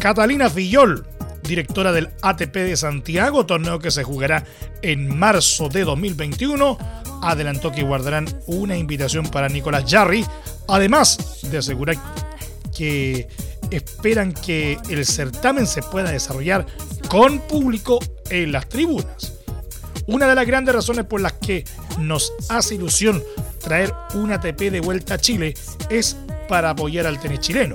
Catalina 0.00 0.50
Fillol 0.50 1.06
directora 1.44 1.92
del 1.92 2.10
ATP 2.22 2.54
de 2.54 2.76
Santiago, 2.76 3.46
torneo 3.46 3.78
que 3.78 3.92
se 3.92 4.02
jugará 4.02 4.44
en 4.82 5.16
marzo 5.16 5.68
de 5.68 5.84
2021, 5.84 6.76
adelantó 7.22 7.70
que 7.70 7.84
guardarán 7.84 8.26
una 8.46 8.76
invitación 8.76 9.28
para 9.28 9.48
Nicolás 9.48 9.84
Jarry, 9.86 10.26
además 10.66 11.40
de 11.42 11.58
asegurar 11.58 11.96
que 12.76 13.28
esperan 13.70 14.32
que 14.32 14.76
el 14.88 15.06
certamen 15.06 15.68
se 15.68 15.82
pueda 15.82 16.10
desarrollar 16.10 16.66
con 17.08 17.38
público 17.40 18.00
en 18.28 18.50
las 18.50 18.68
tribunas. 18.68 19.34
Una 20.06 20.26
de 20.26 20.34
las 20.34 20.46
grandes 20.48 20.74
razones 20.74 21.04
por 21.04 21.20
las 21.20 21.34
que 21.34 21.64
nos 21.98 22.32
hace 22.48 22.74
ilusión 22.74 23.22
traer 23.60 23.94
un 24.14 24.32
ATP 24.32 24.70
de 24.70 24.80
vuelta 24.80 25.14
a 25.14 25.18
Chile 25.18 25.54
es 25.90 26.16
para 26.48 26.70
apoyar 26.70 27.06
al 27.06 27.20
tenis 27.20 27.40
chileno. 27.40 27.74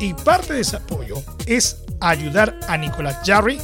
Y 0.00 0.14
parte 0.14 0.54
de 0.54 0.60
ese 0.60 0.76
apoyo 0.76 1.16
es 1.46 1.84
ayudar 2.00 2.58
a 2.68 2.76
Nicolás 2.76 3.18
Jarry 3.24 3.58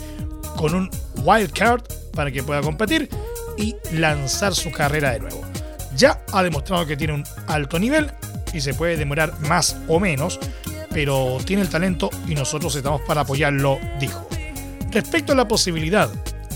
con 0.57 0.75
un 0.75 0.91
wild 1.25 1.53
card 1.53 1.83
para 2.15 2.31
que 2.31 2.43
pueda 2.43 2.61
competir 2.61 3.09
y 3.57 3.75
lanzar 3.93 4.55
su 4.55 4.71
carrera 4.71 5.13
de 5.13 5.21
nuevo. 5.21 5.41
Ya 5.97 6.23
ha 6.33 6.43
demostrado 6.43 6.87
que 6.87 6.97
tiene 6.97 7.15
un 7.15 7.25
alto 7.47 7.79
nivel 7.79 8.11
y 8.53 8.61
se 8.61 8.75
puede 8.75 8.97
demorar 8.97 9.39
más 9.41 9.77
o 9.89 10.01
menos, 10.01 10.39
pero 10.91 11.39
tiene 11.45 11.63
el 11.63 11.69
talento 11.69 12.11
y 12.27 12.35
nosotros 12.35 12.75
estamos 12.75 13.03
para 13.03 13.23
apoyarlo, 13.23 13.79
dijo. 13.99 14.27
Respecto 14.91 15.33
a 15.33 15.37
la 15.37 15.47
posibilidad 15.47 16.11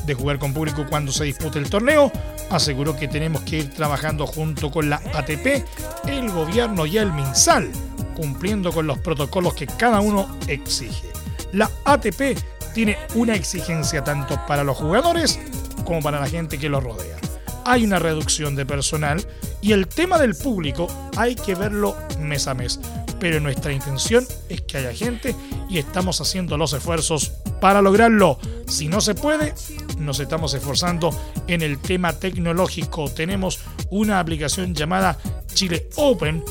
de 0.06 0.14
jugar 0.14 0.38
con 0.38 0.52
público 0.52 0.86
cuando 0.88 1.12
se 1.12 1.24
dispute 1.24 1.58
el 1.58 1.70
torneo, 1.70 2.10
aseguró 2.50 2.96
que 2.96 3.08
tenemos 3.08 3.42
que 3.42 3.58
ir 3.58 3.70
trabajando 3.70 4.26
junto 4.26 4.70
con 4.70 4.90
la 4.90 4.96
ATP, 5.14 5.64
el 6.06 6.30
gobierno 6.30 6.86
y 6.86 6.98
el 6.98 7.12
MinSal, 7.12 7.70
cumpliendo 8.14 8.72
con 8.72 8.86
los 8.86 8.98
protocolos 8.98 9.54
que 9.54 9.66
cada 9.66 10.00
uno 10.00 10.38
exige. 10.46 11.08
La 11.52 11.70
ATP 11.84 12.38
tiene 12.74 12.98
una 13.14 13.34
exigencia 13.34 14.02
tanto 14.02 14.38
para 14.46 14.64
los 14.64 14.76
jugadores 14.76 15.38
como 15.84 16.02
para 16.02 16.20
la 16.20 16.28
gente 16.28 16.58
que 16.58 16.68
los 16.68 16.82
rodea. 16.82 17.16
Hay 17.64 17.84
una 17.84 17.98
reducción 17.98 18.56
de 18.56 18.66
personal 18.66 19.24
y 19.62 19.72
el 19.72 19.86
tema 19.86 20.18
del 20.18 20.34
público 20.34 20.88
hay 21.16 21.34
que 21.34 21.54
verlo 21.54 21.96
mes 22.18 22.46
a 22.48 22.54
mes. 22.54 22.80
Pero 23.20 23.40
nuestra 23.40 23.72
intención 23.72 24.26
es 24.48 24.60
que 24.62 24.78
haya 24.78 24.92
gente 24.92 25.34
y 25.70 25.78
estamos 25.78 26.20
haciendo 26.20 26.58
los 26.58 26.72
esfuerzos 26.72 27.32
para 27.60 27.80
lograrlo. 27.80 28.38
Si 28.66 28.88
no 28.88 29.00
se 29.00 29.14
puede, 29.14 29.54
nos 29.98 30.20
estamos 30.20 30.52
esforzando 30.52 31.10
en 31.46 31.62
el 31.62 31.78
tema 31.78 32.12
tecnológico. 32.12 33.08
Tenemos 33.10 33.60
una 33.88 34.20
aplicación 34.20 34.74
llamada 34.74 35.16
Chile 35.54 35.88
Open 35.96 36.44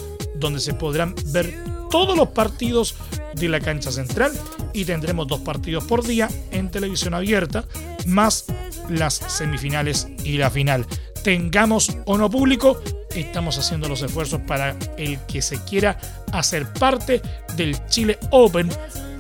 donde 0.44 0.60
se 0.60 0.74
podrán 0.74 1.16
ver 1.28 1.56
todos 1.90 2.16
los 2.18 2.30
partidos 2.30 2.96
de 3.34 3.50
la 3.50 3.60
cancha 3.60 3.92
central 3.92 4.32
y 4.74 4.86
tendremos 4.86 5.28
dos 5.28 5.40
partidos 5.40 5.86
por 5.86 6.04
día 6.06 6.30
en 6.52 6.70
televisión 6.70 7.14
abierta, 7.14 7.66
más 8.06 8.46
las 8.90 9.14
semifinales 9.16 10.08
y 10.24 10.38
la 10.38 10.52
final. 10.52 10.86
Tengamos 11.24 11.98
o 12.06 12.18
no 12.18 12.30
público, 12.30 12.82
estamos 13.16 13.58
haciendo 13.58 13.88
los 13.88 14.02
esfuerzos 14.02 14.42
para 14.42 14.76
el 14.98 15.18
que 15.26 15.42
se 15.42 15.64
quiera 15.64 15.98
hacer 16.34 16.72
parte 16.74 17.22
del 17.56 17.84
Chile 17.88 18.20
Open 18.32 18.70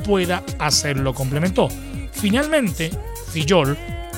pueda 0.03 0.43
hacerlo, 0.59 1.13
complementó. 1.13 1.69
Finalmente, 2.11 2.91
Fillol 3.31 3.77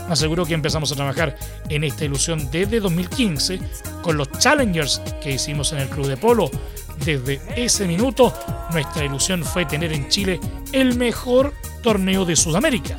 aseguró 0.09 0.45
que 0.45 0.53
empezamos 0.53 0.91
a 0.91 0.95
trabajar 0.95 1.35
en 1.69 1.83
esta 1.83 2.05
ilusión 2.05 2.49
desde 2.51 2.79
2015 2.79 3.59
con 4.01 4.17
los 4.17 4.29
challengers 4.39 5.01
que 5.21 5.31
hicimos 5.31 5.71
en 5.73 5.79
el 5.79 5.89
Club 5.89 6.07
de 6.07 6.17
Polo. 6.17 6.49
Desde 7.03 7.41
ese 7.55 7.85
minuto, 7.87 8.33
nuestra 8.71 9.05
ilusión 9.05 9.43
fue 9.43 9.65
tener 9.65 9.91
en 9.93 10.07
Chile 10.09 10.39
el 10.71 10.95
mejor 10.95 11.53
torneo 11.81 12.25
de 12.25 12.35
Sudamérica. 12.35 12.97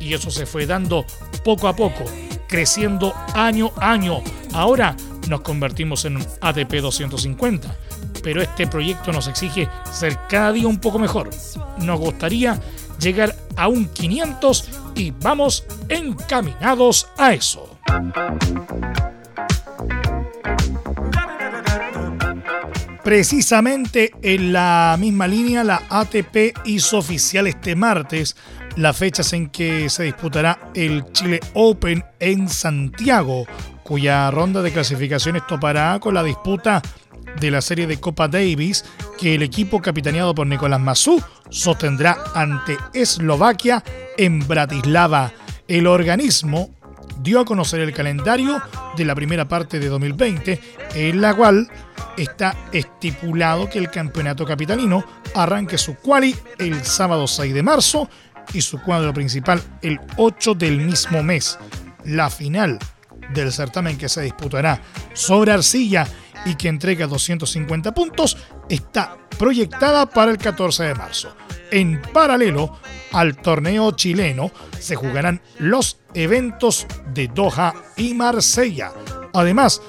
Y 0.00 0.14
eso 0.14 0.30
se 0.30 0.46
fue 0.46 0.66
dando 0.66 1.04
poco 1.44 1.68
a 1.68 1.74
poco, 1.74 2.04
creciendo 2.46 3.14
año 3.34 3.72
a 3.76 3.92
año. 3.92 4.22
Ahora 4.52 4.96
nos 5.28 5.40
convertimos 5.42 6.04
en 6.04 6.16
un 6.16 6.26
ATP 6.40 6.74
250. 6.80 7.74
Pero 8.22 8.42
este 8.42 8.66
proyecto 8.66 9.12
nos 9.12 9.28
exige 9.28 9.68
ser 9.90 10.18
cada 10.28 10.52
día 10.52 10.66
un 10.66 10.78
poco 10.78 10.98
mejor. 10.98 11.30
Nos 11.78 11.98
gustaría 11.98 12.60
llegar 12.98 13.34
a 13.56 13.68
un 13.68 13.88
500 13.88 14.68
y 14.96 15.10
vamos 15.12 15.64
encaminados 15.88 17.08
a 17.16 17.32
eso. 17.34 17.78
Precisamente 23.08 24.10
en 24.20 24.52
la 24.52 24.94
misma 25.00 25.26
línea, 25.26 25.64
la 25.64 25.82
ATP 25.88 26.58
hizo 26.66 26.98
oficial 26.98 27.46
este 27.46 27.74
martes 27.74 28.36
las 28.76 28.98
fechas 28.98 29.32
en 29.32 29.48
que 29.48 29.88
se 29.88 30.02
disputará 30.02 30.70
el 30.74 31.10
Chile 31.12 31.40
Open 31.54 32.04
en 32.20 32.50
Santiago, 32.50 33.46
cuya 33.82 34.30
ronda 34.30 34.60
de 34.60 34.72
clasificaciones 34.72 35.46
topará 35.46 35.98
con 36.00 36.12
la 36.12 36.22
disputa 36.22 36.82
de 37.40 37.50
la 37.50 37.62
serie 37.62 37.86
de 37.86 37.98
Copa 37.98 38.28
Davis 38.28 38.84
que 39.18 39.36
el 39.36 39.42
equipo 39.42 39.80
capitaneado 39.80 40.34
por 40.34 40.46
Nicolás 40.46 40.80
Massú 40.80 41.18
sostendrá 41.48 42.14
ante 42.34 42.76
Eslovaquia 42.92 43.82
en 44.18 44.46
Bratislava. 44.46 45.32
El 45.66 45.86
organismo 45.86 46.77
dio 47.28 47.40
a 47.40 47.44
conocer 47.44 47.80
el 47.80 47.92
calendario 47.92 48.58
de 48.96 49.04
la 49.04 49.14
primera 49.14 49.46
parte 49.46 49.78
de 49.78 49.88
2020, 49.88 50.60
en 50.94 51.20
la 51.20 51.34
cual 51.34 51.68
está 52.16 52.56
estipulado 52.72 53.68
que 53.68 53.78
el 53.78 53.90
campeonato 53.90 54.46
capitalino 54.46 55.04
arranque 55.34 55.76
su 55.76 55.96
quali 55.96 56.34
el 56.58 56.82
sábado 56.84 57.26
6 57.26 57.52
de 57.52 57.62
marzo 57.62 58.08
y 58.54 58.62
su 58.62 58.80
cuadro 58.80 59.12
principal 59.12 59.62
el 59.82 60.00
8 60.16 60.54
del 60.54 60.80
mismo 60.80 61.22
mes. 61.22 61.58
La 62.06 62.30
final 62.30 62.78
del 63.34 63.52
certamen 63.52 63.98
que 63.98 64.08
se 64.08 64.22
disputará 64.22 64.80
sobre 65.12 65.52
arcilla 65.52 66.08
y 66.46 66.54
que 66.54 66.68
entrega 66.68 67.06
250 67.06 67.92
puntos 67.92 68.38
está 68.68 69.16
proyectada 69.38 70.06
para 70.06 70.30
el 70.30 70.38
14 70.38 70.84
de 70.84 70.94
marzo. 70.94 71.34
En 71.70 72.00
paralelo 72.12 72.78
al 73.12 73.36
torneo 73.36 73.92
chileno 73.92 74.50
se 74.78 74.96
jugarán 74.96 75.40
los 75.58 75.98
eventos 76.14 76.86
de 77.12 77.28
Doha 77.28 77.74
y 77.96 78.14
Marsella. 78.14 78.92
Además, 79.32 79.80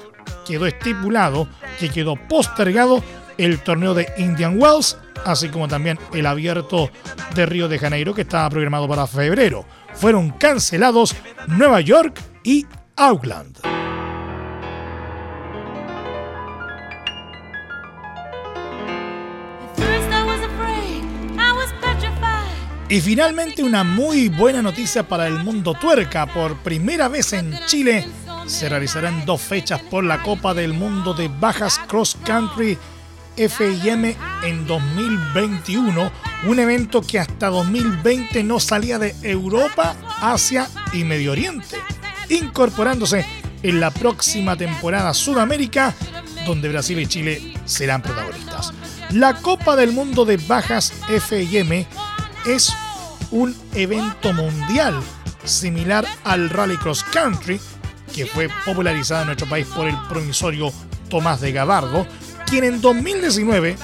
quedó 0.46 0.66
estipulado 0.66 1.48
que 1.78 1.90
quedó 1.90 2.16
postergado 2.28 3.02
el 3.38 3.60
torneo 3.60 3.94
de 3.94 4.12
Indian 4.18 4.60
Wells, 4.60 4.98
así 5.24 5.48
como 5.48 5.68
también 5.68 5.98
el 6.12 6.26
abierto 6.26 6.90
de 7.34 7.46
Río 7.46 7.68
de 7.68 7.78
Janeiro 7.78 8.14
que 8.14 8.22
estaba 8.22 8.50
programado 8.50 8.88
para 8.88 9.06
febrero. 9.06 9.64
Fueron 9.94 10.30
cancelados 10.30 11.16
Nueva 11.46 11.80
York 11.80 12.20
y 12.44 12.66
Auckland. 12.96 13.69
Y 22.90 23.00
finalmente 23.00 23.62
una 23.62 23.84
muy 23.84 24.28
buena 24.28 24.62
noticia 24.62 25.06
para 25.06 25.28
el 25.28 25.44
mundo 25.44 25.74
tuerca. 25.74 26.26
Por 26.26 26.56
primera 26.56 27.06
vez 27.06 27.32
en 27.32 27.56
Chile 27.66 28.04
se 28.46 28.68
realizarán 28.68 29.24
dos 29.24 29.40
fechas 29.40 29.80
por 29.80 30.02
la 30.02 30.20
Copa 30.24 30.54
del 30.54 30.72
Mundo 30.72 31.14
de 31.14 31.28
Bajas 31.28 31.78
Cross 31.86 32.18
Country 32.24 32.76
FIM 33.36 34.16
en 34.42 34.66
2021, 34.66 36.10
un 36.48 36.58
evento 36.58 37.00
que 37.00 37.20
hasta 37.20 37.46
2020 37.46 38.42
no 38.42 38.58
salía 38.58 38.98
de 38.98 39.14
Europa, 39.22 39.94
Asia 40.20 40.68
y 40.92 41.04
Medio 41.04 41.30
Oriente, 41.30 41.76
incorporándose 42.28 43.24
en 43.62 43.78
la 43.78 43.92
próxima 43.92 44.56
temporada 44.56 45.14
Sudamérica, 45.14 45.94
donde 46.44 46.68
Brasil 46.68 46.98
y 46.98 47.06
Chile 47.06 47.54
serán 47.66 48.02
protagonistas. 48.02 48.72
La 49.10 49.34
Copa 49.34 49.76
del 49.76 49.92
Mundo 49.92 50.24
de 50.24 50.38
Bajas 50.38 50.92
FIM 51.06 51.86
es 52.44 52.72
un 53.30 53.56
evento 53.74 54.32
mundial 54.32 55.00
similar 55.44 56.06
al 56.24 56.50
Rally 56.50 56.76
Cross 56.76 57.04
Country, 57.04 57.60
que 58.14 58.26
fue 58.26 58.48
popularizado 58.64 59.22
en 59.22 59.26
nuestro 59.28 59.48
país 59.48 59.66
por 59.66 59.86
el 59.86 59.96
promisorio 60.08 60.72
Tomás 61.08 61.40
de 61.40 61.52
Gabardo, 61.52 62.06
quien 62.46 62.64
en 62.64 62.80
2019 62.80 63.76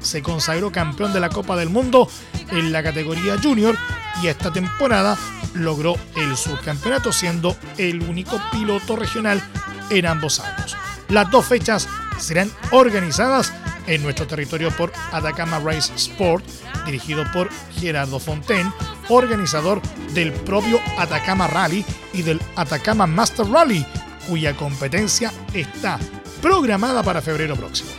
se 0.00 0.22
consagró 0.22 0.70
campeón 0.70 1.12
de 1.12 1.20
la 1.20 1.30
Copa 1.30 1.56
del 1.56 1.70
Mundo 1.70 2.08
en 2.50 2.72
la 2.72 2.82
categoría 2.82 3.38
junior 3.42 3.76
y 4.22 4.28
esta 4.28 4.52
temporada 4.52 5.16
logró 5.54 5.96
el 6.16 6.36
subcampeonato 6.36 7.12
siendo 7.12 7.56
el 7.78 8.02
único 8.02 8.40
piloto 8.52 8.96
regional 8.96 9.42
en 9.90 10.06
ambos 10.06 10.40
años. 10.40 10.76
Las 11.08 11.30
dos 11.30 11.46
fechas 11.46 11.88
serán 12.18 12.50
organizadas 12.70 13.52
en 13.86 14.02
nuestro 14.02 14.26
territorio 14.26 14.70
por 14.70 14.92
Atacama 15.12 15.58
Race 15.60 15.92
Sport, 15.94 16.44
dirigido 16.86 17.24
por 17.32 17.50
Gerardo 17.78 18.18
Fontaine, 18.18 18.72
organizador 19.08 19.80
del 20.12 20.32
propio 20.32 20.80
Atacama 20.98 21.46
Rally 21.46 21.84
y 22.12 22.22
del 22.22 22.40
Atacama 22.56 23.06
Master 23.06 23.46
Rally, 23.46 23.84
cuya 24.28 24.56
competencia 24.56 25.32
está 25.52 25.98
programada 26.40 27.02
para 27.02 27.22
febrero 27.22 27.56
próximo. 27.56 27.90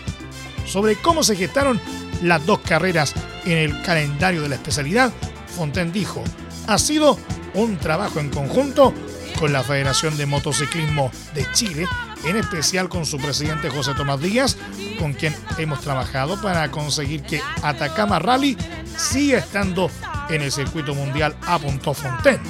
Sobre 0.65 0.95
cómo 0.95 1.24
se 1.24 1.36
gestaron 1.36 1.80
las 2.21 2.45
dos 2.45 2.60
carreras 2.60 3.13
en 3.45 3.58
el 3.58 3.82
calendario 3.84 4.41
de 4.41 4.50
la 4.50 4.56
especialidad, 4.56 5.12
Fontaine 5.56 5.91
dijo, 5.91 6.24
ha 6.67 6.78
sido 6.78 7.17
un 7.54 7.78
trabajo 7.78 8.19
en 8.19 8.30
conjunto 8.30 8.93
con 9.39 9.54
la 9.54 9.63
Federación 9.63 10.17
de 10.17 10.26
Motociclismo 10.26 11.12
de 11.34 11.45
Chile, 11.52 11.88
en 12.26 12.38
especial 12.38 12.90
con 12.90 13.06
su 13.06 13.18
presidente 13.18 13.70
José 13.70 13.94
Tomás 13.94 14.20
Díaz, 14.20 14.58
con 15.00 15.14
quien 15.14 15.36
hemos 15.58 15.82
trabajado 15.82 16.42
para 16.42 16.70
conseguir 16.72 17.22
que 17.22 17.42
Atacama 17.62 18.20
Rally 18.20 18.58
siga 18.98 19.40
estando 19.40 19.90
en 20.30 20.42
el 20.42 20.52
circuito 20.52 20.96
mundial 20.96 21.36
a 21.46 21.60
Punto 21.60 21.94
Fontaine. 21.94 22.42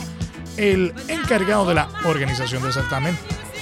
El 0.58 0.94
encargado 1.08 1.68
de 1.68 1.76
la 1.76 1.90
organización 2.06 2.64
del 2.64 2.74
certamen 2.74 3.18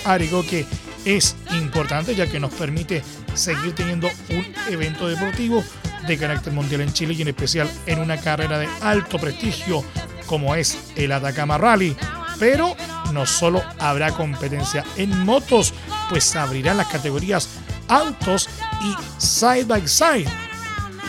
agregó 0.05 0.45
que 0.45 0.65
es 1.05 1.35
importante 1.51 2.15
ya 2.15 2.27
que 2.27 2.39
nos 2.39 2.53
permite 2.53 3.03
seguir 3.33 3.73
teniendo 3.73 4.09
un 4.29 4.45
evento 4.69 5.07
deportivo 5.07 5.63
de 6.07 6.17
carácter 6.17 6.53
mundial 6.53 6.81
en 6.81 6.93
Chile 6.93 7.13
y 7.13 7.21
en 7.21 7.29
especial 7.29 7.69
en 7.85 7.99
una 7.99 8.17
carrera 8.17 8.59
de 8.59 8.67
alto 8.81 9.17
prestigio 9.17 9.83
como 10.27 10.55
es 10.55 10.77
el 10.95 11.11
Atacama 11.11 11.57
Rally. 11.57 11.95
Pero 12.39 12.75
no 13.11 13.25
solo 13.25 13.61
habrá 13.79 14.11
competencia 14.11 14.83
en 14.97 15.25
motos, 15.25 15.73
pues 16.09 16.23
se 16.23 16.39
abrirán 16.39 16.77
las 16.77 16.87
categorías 16.87 17.49
autos 17.87 18.49
y 18.81 18.95
side 19.17 19.65
by 19.65 19.87
side. 19.87 20.27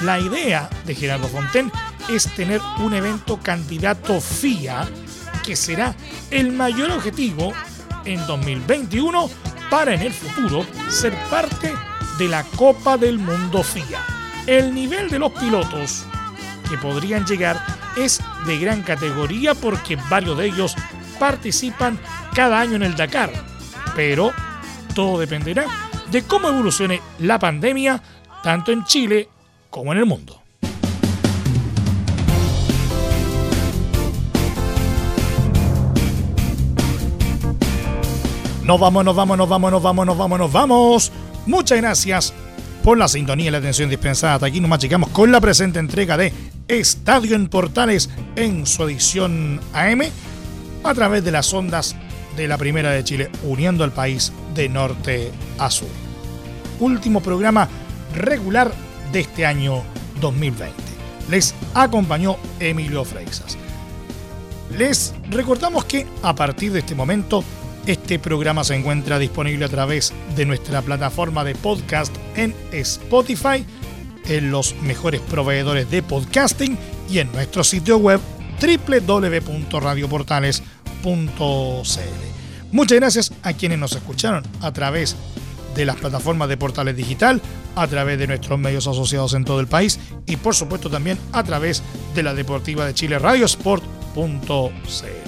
La 0.03 0.19
idea 0.19 0.69
de 0.85 0.95
Gerardo 0.95 1.29
Fonten 1.29 1.71
es 2.09 2.29
tener 2.35 2.61
un 2.79 2.95
evento 2.95 3.39
candidato 3.41 4.21
FIA 4.21 4.87
que 5.45 5.57
será 5.57 5.95
el 6.31 6.53
mayor 6.53 6.91
objetivo 6.91 7.53
en 8.05 8.27
2021 8.27 9.31
para 9.71 9.95
en 9.95 10.03
el 10.03 10.13
futuro 10.13 10.67
ser 10.89 11.15
parte 11.31 11.73
de 12.19 12.29
la 12.29 12.43
Copa 12.57 12.97
del 12.97 13.19
Mundo 13.19 13.63
FIA. 13.63 14.01
El 14.47 14.75
nivel 14.75 15.09
de 15.09 15.19
los 15.19 15.33
pilotos 15.33 16.05
que 16.69 16.77
podrían 16.77 17.25
llegar 17.27 17.65
es 17.97 18.21
de 18.47 18.59
gran 18.59 18.83
categoría 18.83 19.55
porque 19.55 19.97
varios 20.09 20.37
de 20.37 20.47
ellos 20.47 20.77
participan 21.19 21.99
cada 22.35 22.61
año 22.61 22.77
en 22.77 22.83
el 22.83 22.97
Dakar. 22.97 23.31
Pero 23.95 24.33
todo 24.95 25.19
dependerá 25.19 25.67
de 26.11 26.23
cómo 26.23 26.49
evolucione 26.49 27.01
la 27.19 27.39
pandemia 27.39 28.03
tanto 28.43 28.73
en 28.73 28.85
Chile 28.85 29.29
como 29.71 29.93
en 29.93 29.99
el 29.99 30.07
mundo. 30.07 30.41
Nos 38.65 38.81
vamos, 38.81 39.05
nos 39.05 39.15
vamos, 39.15 39.37
nos 39.37 39.49
vamos, 39.49 39.71
nos 39.73 39.83
vamos, 39.83 40.07
nos 40.07 40.17
vamos, 40.17 40.39
nos 40.39 40.53
vamos. 40.53 41.13
Muchas 41.47 41.79
gracias 41.79 42.33
por 42.83 42.97
la 42.97 43.09
sintonía 43.09 43.49
y 43.49 43.51
la 43.51 43.59
atención 43.59 43.91
dispensada. 43.91 44.35
Hasta 44.35 44.47
aquí 44.47 44.61
nos 44.61 44.71
machicamos 44.71 45.11
con 45.11 45.31
la 45.31 45.41
presente 45.41 45.79
entrega 45.79 46.17
de 46.17 46.33
Estadio 46.69 47.37
en 47.37 47.49
Portales 47.49 48.09
en 48.37 48.67
su 48.67 48.85
edición 48.85 49.61
AM 49.75 50.03
a 50.85 50.95
través 50.95 51.25
de 51.25 51.33
las 51.33 51.53
ondas 51.53 51.97
de 52.37 52.47
la 52.47 52.59
Primera 52.59 52.91
de 52.91 53.03
Chile, 53.03 53.31
uniendo 53.43 53.85
al 53.85 53.93
país 53.93 54.33
de 54.55 54.69
norte 54.69 55.33
a 55.59 55.71
sur. 55.71 55.89
Último 56.79 57.21
programa 57.21 57.69
regular 58.15 58.73
de 59.13 59.21
este 59.21 59.47
año 59.47 59.83
2020. 60.21 60.75
Les 61.31 61.55
acompañó 61.75 62.37
Emilio 62.61 63.05
Freixas. 63.05 63.57
Les 64.77 65.15
recordamos 65.31 65.85
que 65.85 66.07
a 66.23 66.35
partir 66.35 66.73
de 66.73 66.81
este 66.81 66.95
momento 66.95 67.43
este 67.87 68.19
programa 68.19 68.65
se 68.65 68.75
encuentra 68.75 69.19
disponible 69.19 69.65
a 69.65 69.69
través 69.69 70.13
de 70.37 70.45
nuestra 70.47 70.83
plataforma 70.83 71.45
de 71.45 71.55
podcast 71.55 72.15
en 72.37 72.55
Spotify, 72.73 73.65
en 74.27 74.51
los 74.51 74.75
mejores 74.83 75.21
proveedores 75.21 75.91
de 75.91 76.03
podcasting 76.03 76.77
y 77.11 77.19
en 77.19 77.31
nuestro 77.33 77.63
sitio 77.63 77.99
web 77.99 78.21
Muchas 82.73 82.99
gracias 82.99 83.33
a 83.43 83.53
quienes 83.53 83.79
nos 83.79 83.95
escucharon 83.95 84.45
a 84.61 84.73
través 84.73 85.17
de 85.75 85.85
las 85.85 85.97
plataformas 85.97 86.49
de 86.49 86.57
Portales 86.57 86.97
Digital, 86.97 87.41
a 87.77 87.87
través 87.87 88.19
de 88.19 88.27
nuestros 88.27 88.59
medios 88.59 88.87
asociados 88.87 89.35
en 89.35 89.45
todo 89.45 89.61
el 89.61 89.67
país 89.67 89.99
y 90.27 90.37
por 90.37 90.55
supuesto 90.55 90.89
también 90.89 91.19
a 91.33 91.43
través 91.43 91.83
de 92.15 92.23
la 92.23 92.35
Deportiva 92.35 92.87
de 92.87 92.95
Chile 92.95 93.19
Radiosport.cl 93.19 95.25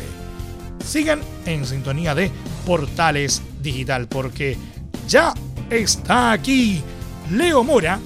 sigan 0.86 1.20
en 1.44 1.66
sintonía 1.66 2.14
de 2.14 2.30
Portales 2.64 3.42
Digital, 3.60 4.06
porque 4.06 4.56
ya 5.08 5.34
está 5.68 6.32
aquí 6.32 6.80
Leo 7.30 7.64
Mora 7.64 7.98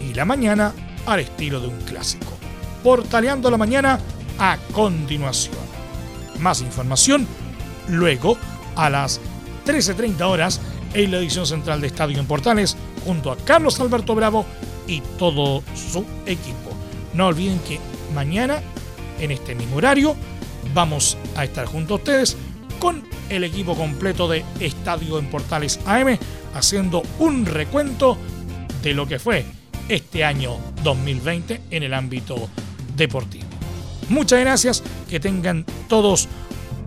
y 0.00 0.12
la 0.14 0.24
mañana 0.24 0.72
al 1.06 1.20
estilo 1.20 1.60
de 1.60 1.68
un 1.68 1.80
clásico. 1.82 2.36
Portaleando 2.82 3.50
la 3.50 3.56
mañana 3.56 3.98
a 4.38 4.58
continuación. 4.72 5.63
Más 6.44 6.60
información 6.60 7.26
luego 7.88 8.36
a 8.76 8.90
las 8.90 9.18
13.30 9.64 10.20
horas 10.28 10.60
en 10.92 11.10
la 11.10 11.16
edición 11.16 11.46
central 11.46 11.80
de 11.80 11.86
Estadio 11.86 12.18
en 12.20 12.26
Portales 12.26 12.76
junto 13.02 13.32
a 13.32 13.36
Carlos 13.38 13.80
Alberto 13.80 14.14
Bravo 14.14 14.44
y 14.86 15.00
todo 15.18 15.62
su 15.74 16.04
equipo. 16.26 16.70
No 17.14 17.28
olviden 17.28 17.58
que 17.60 17.80
mañana 18.14 18.60
en 19.20 19.30
este 19.30 19.54
mismo 19.54 19.76
horario 19.76 20.16
vamos 20.74 21.16
a 21.34 21.44
estar 21.44 21.64
junto 21.64 21.94
a 21.94 21.96
ustedes 21.96 22.36
con 22.78 23.02
el 23.30 23.42
equipo 23.42 23.74
completo 23.74 24.28
de 24.28 24.44
Estadio 24.60 25.18
en 25.18 25.30
Portales 25.30 25.80
AM 25.86 26.18
haciendo 26.54 27.04
un 27.20 27.46
recuento 27.46 28.18
de 28.82 28.92
lo 28.92 29.08
que 29.08 29.18
fue 29.18 29.46
este 29.88 30.24
año 30.24 30.58
2020 30.82 31.62
en 31.70 31.82
el 31.84 31.94
ámbito 31.94 32.50
deportivo. 32.94 33.46
Muchas 34.10 34.40
gracias, 34.40 34.82
que 35.14 35.20
tengan 35.20 35.64
todos 35.86 36.26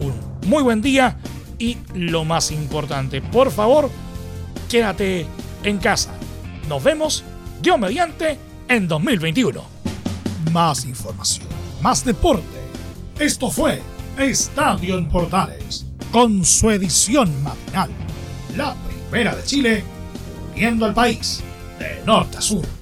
un 0.01 0.49
muy 0.49 0.61
buen 0.61 0.81
día 0.81 1.15
y 1.57 1.77
lo 1.93 2.25
más 2.25 2.51
importante, 2.51 3.21
por 3.21 3.51
favor, 3.51 3.89
quédate 4.67 5.25
en 5.63 5.77
casa. 5.77 6.13
Nos 6.67 6.83
vemos, 6.83 7.23
Dios 7.61 7.79
mediante, 7.79 8.37
en 8.67 8.85
2021. 8.89 9.63
Más 10.51 10.83
información, 10.83 11.47
más 11.81 12.03
deporte 12.03 12.43
esto 13.17 13.49
fue 13.49 13.81
Estadio 14.17 14.97
en 14.97 15.07
Portales, 15.07 15.85
con 16.11 16.43
su 16.43 16.69
edición 16.69 17.31
matinal. 17.43 17.89
La 18.57 18.75
primera 19.09 19.37
de 19.37 19.43
Chile, 19.45 19.83
uniendo 20.53 20.85
al 20.85 20.93
país 20.93 21.41
de 21.79 22.03
norte 22.05 22.39
a 22.39 22.41
sur. 22.41 22.76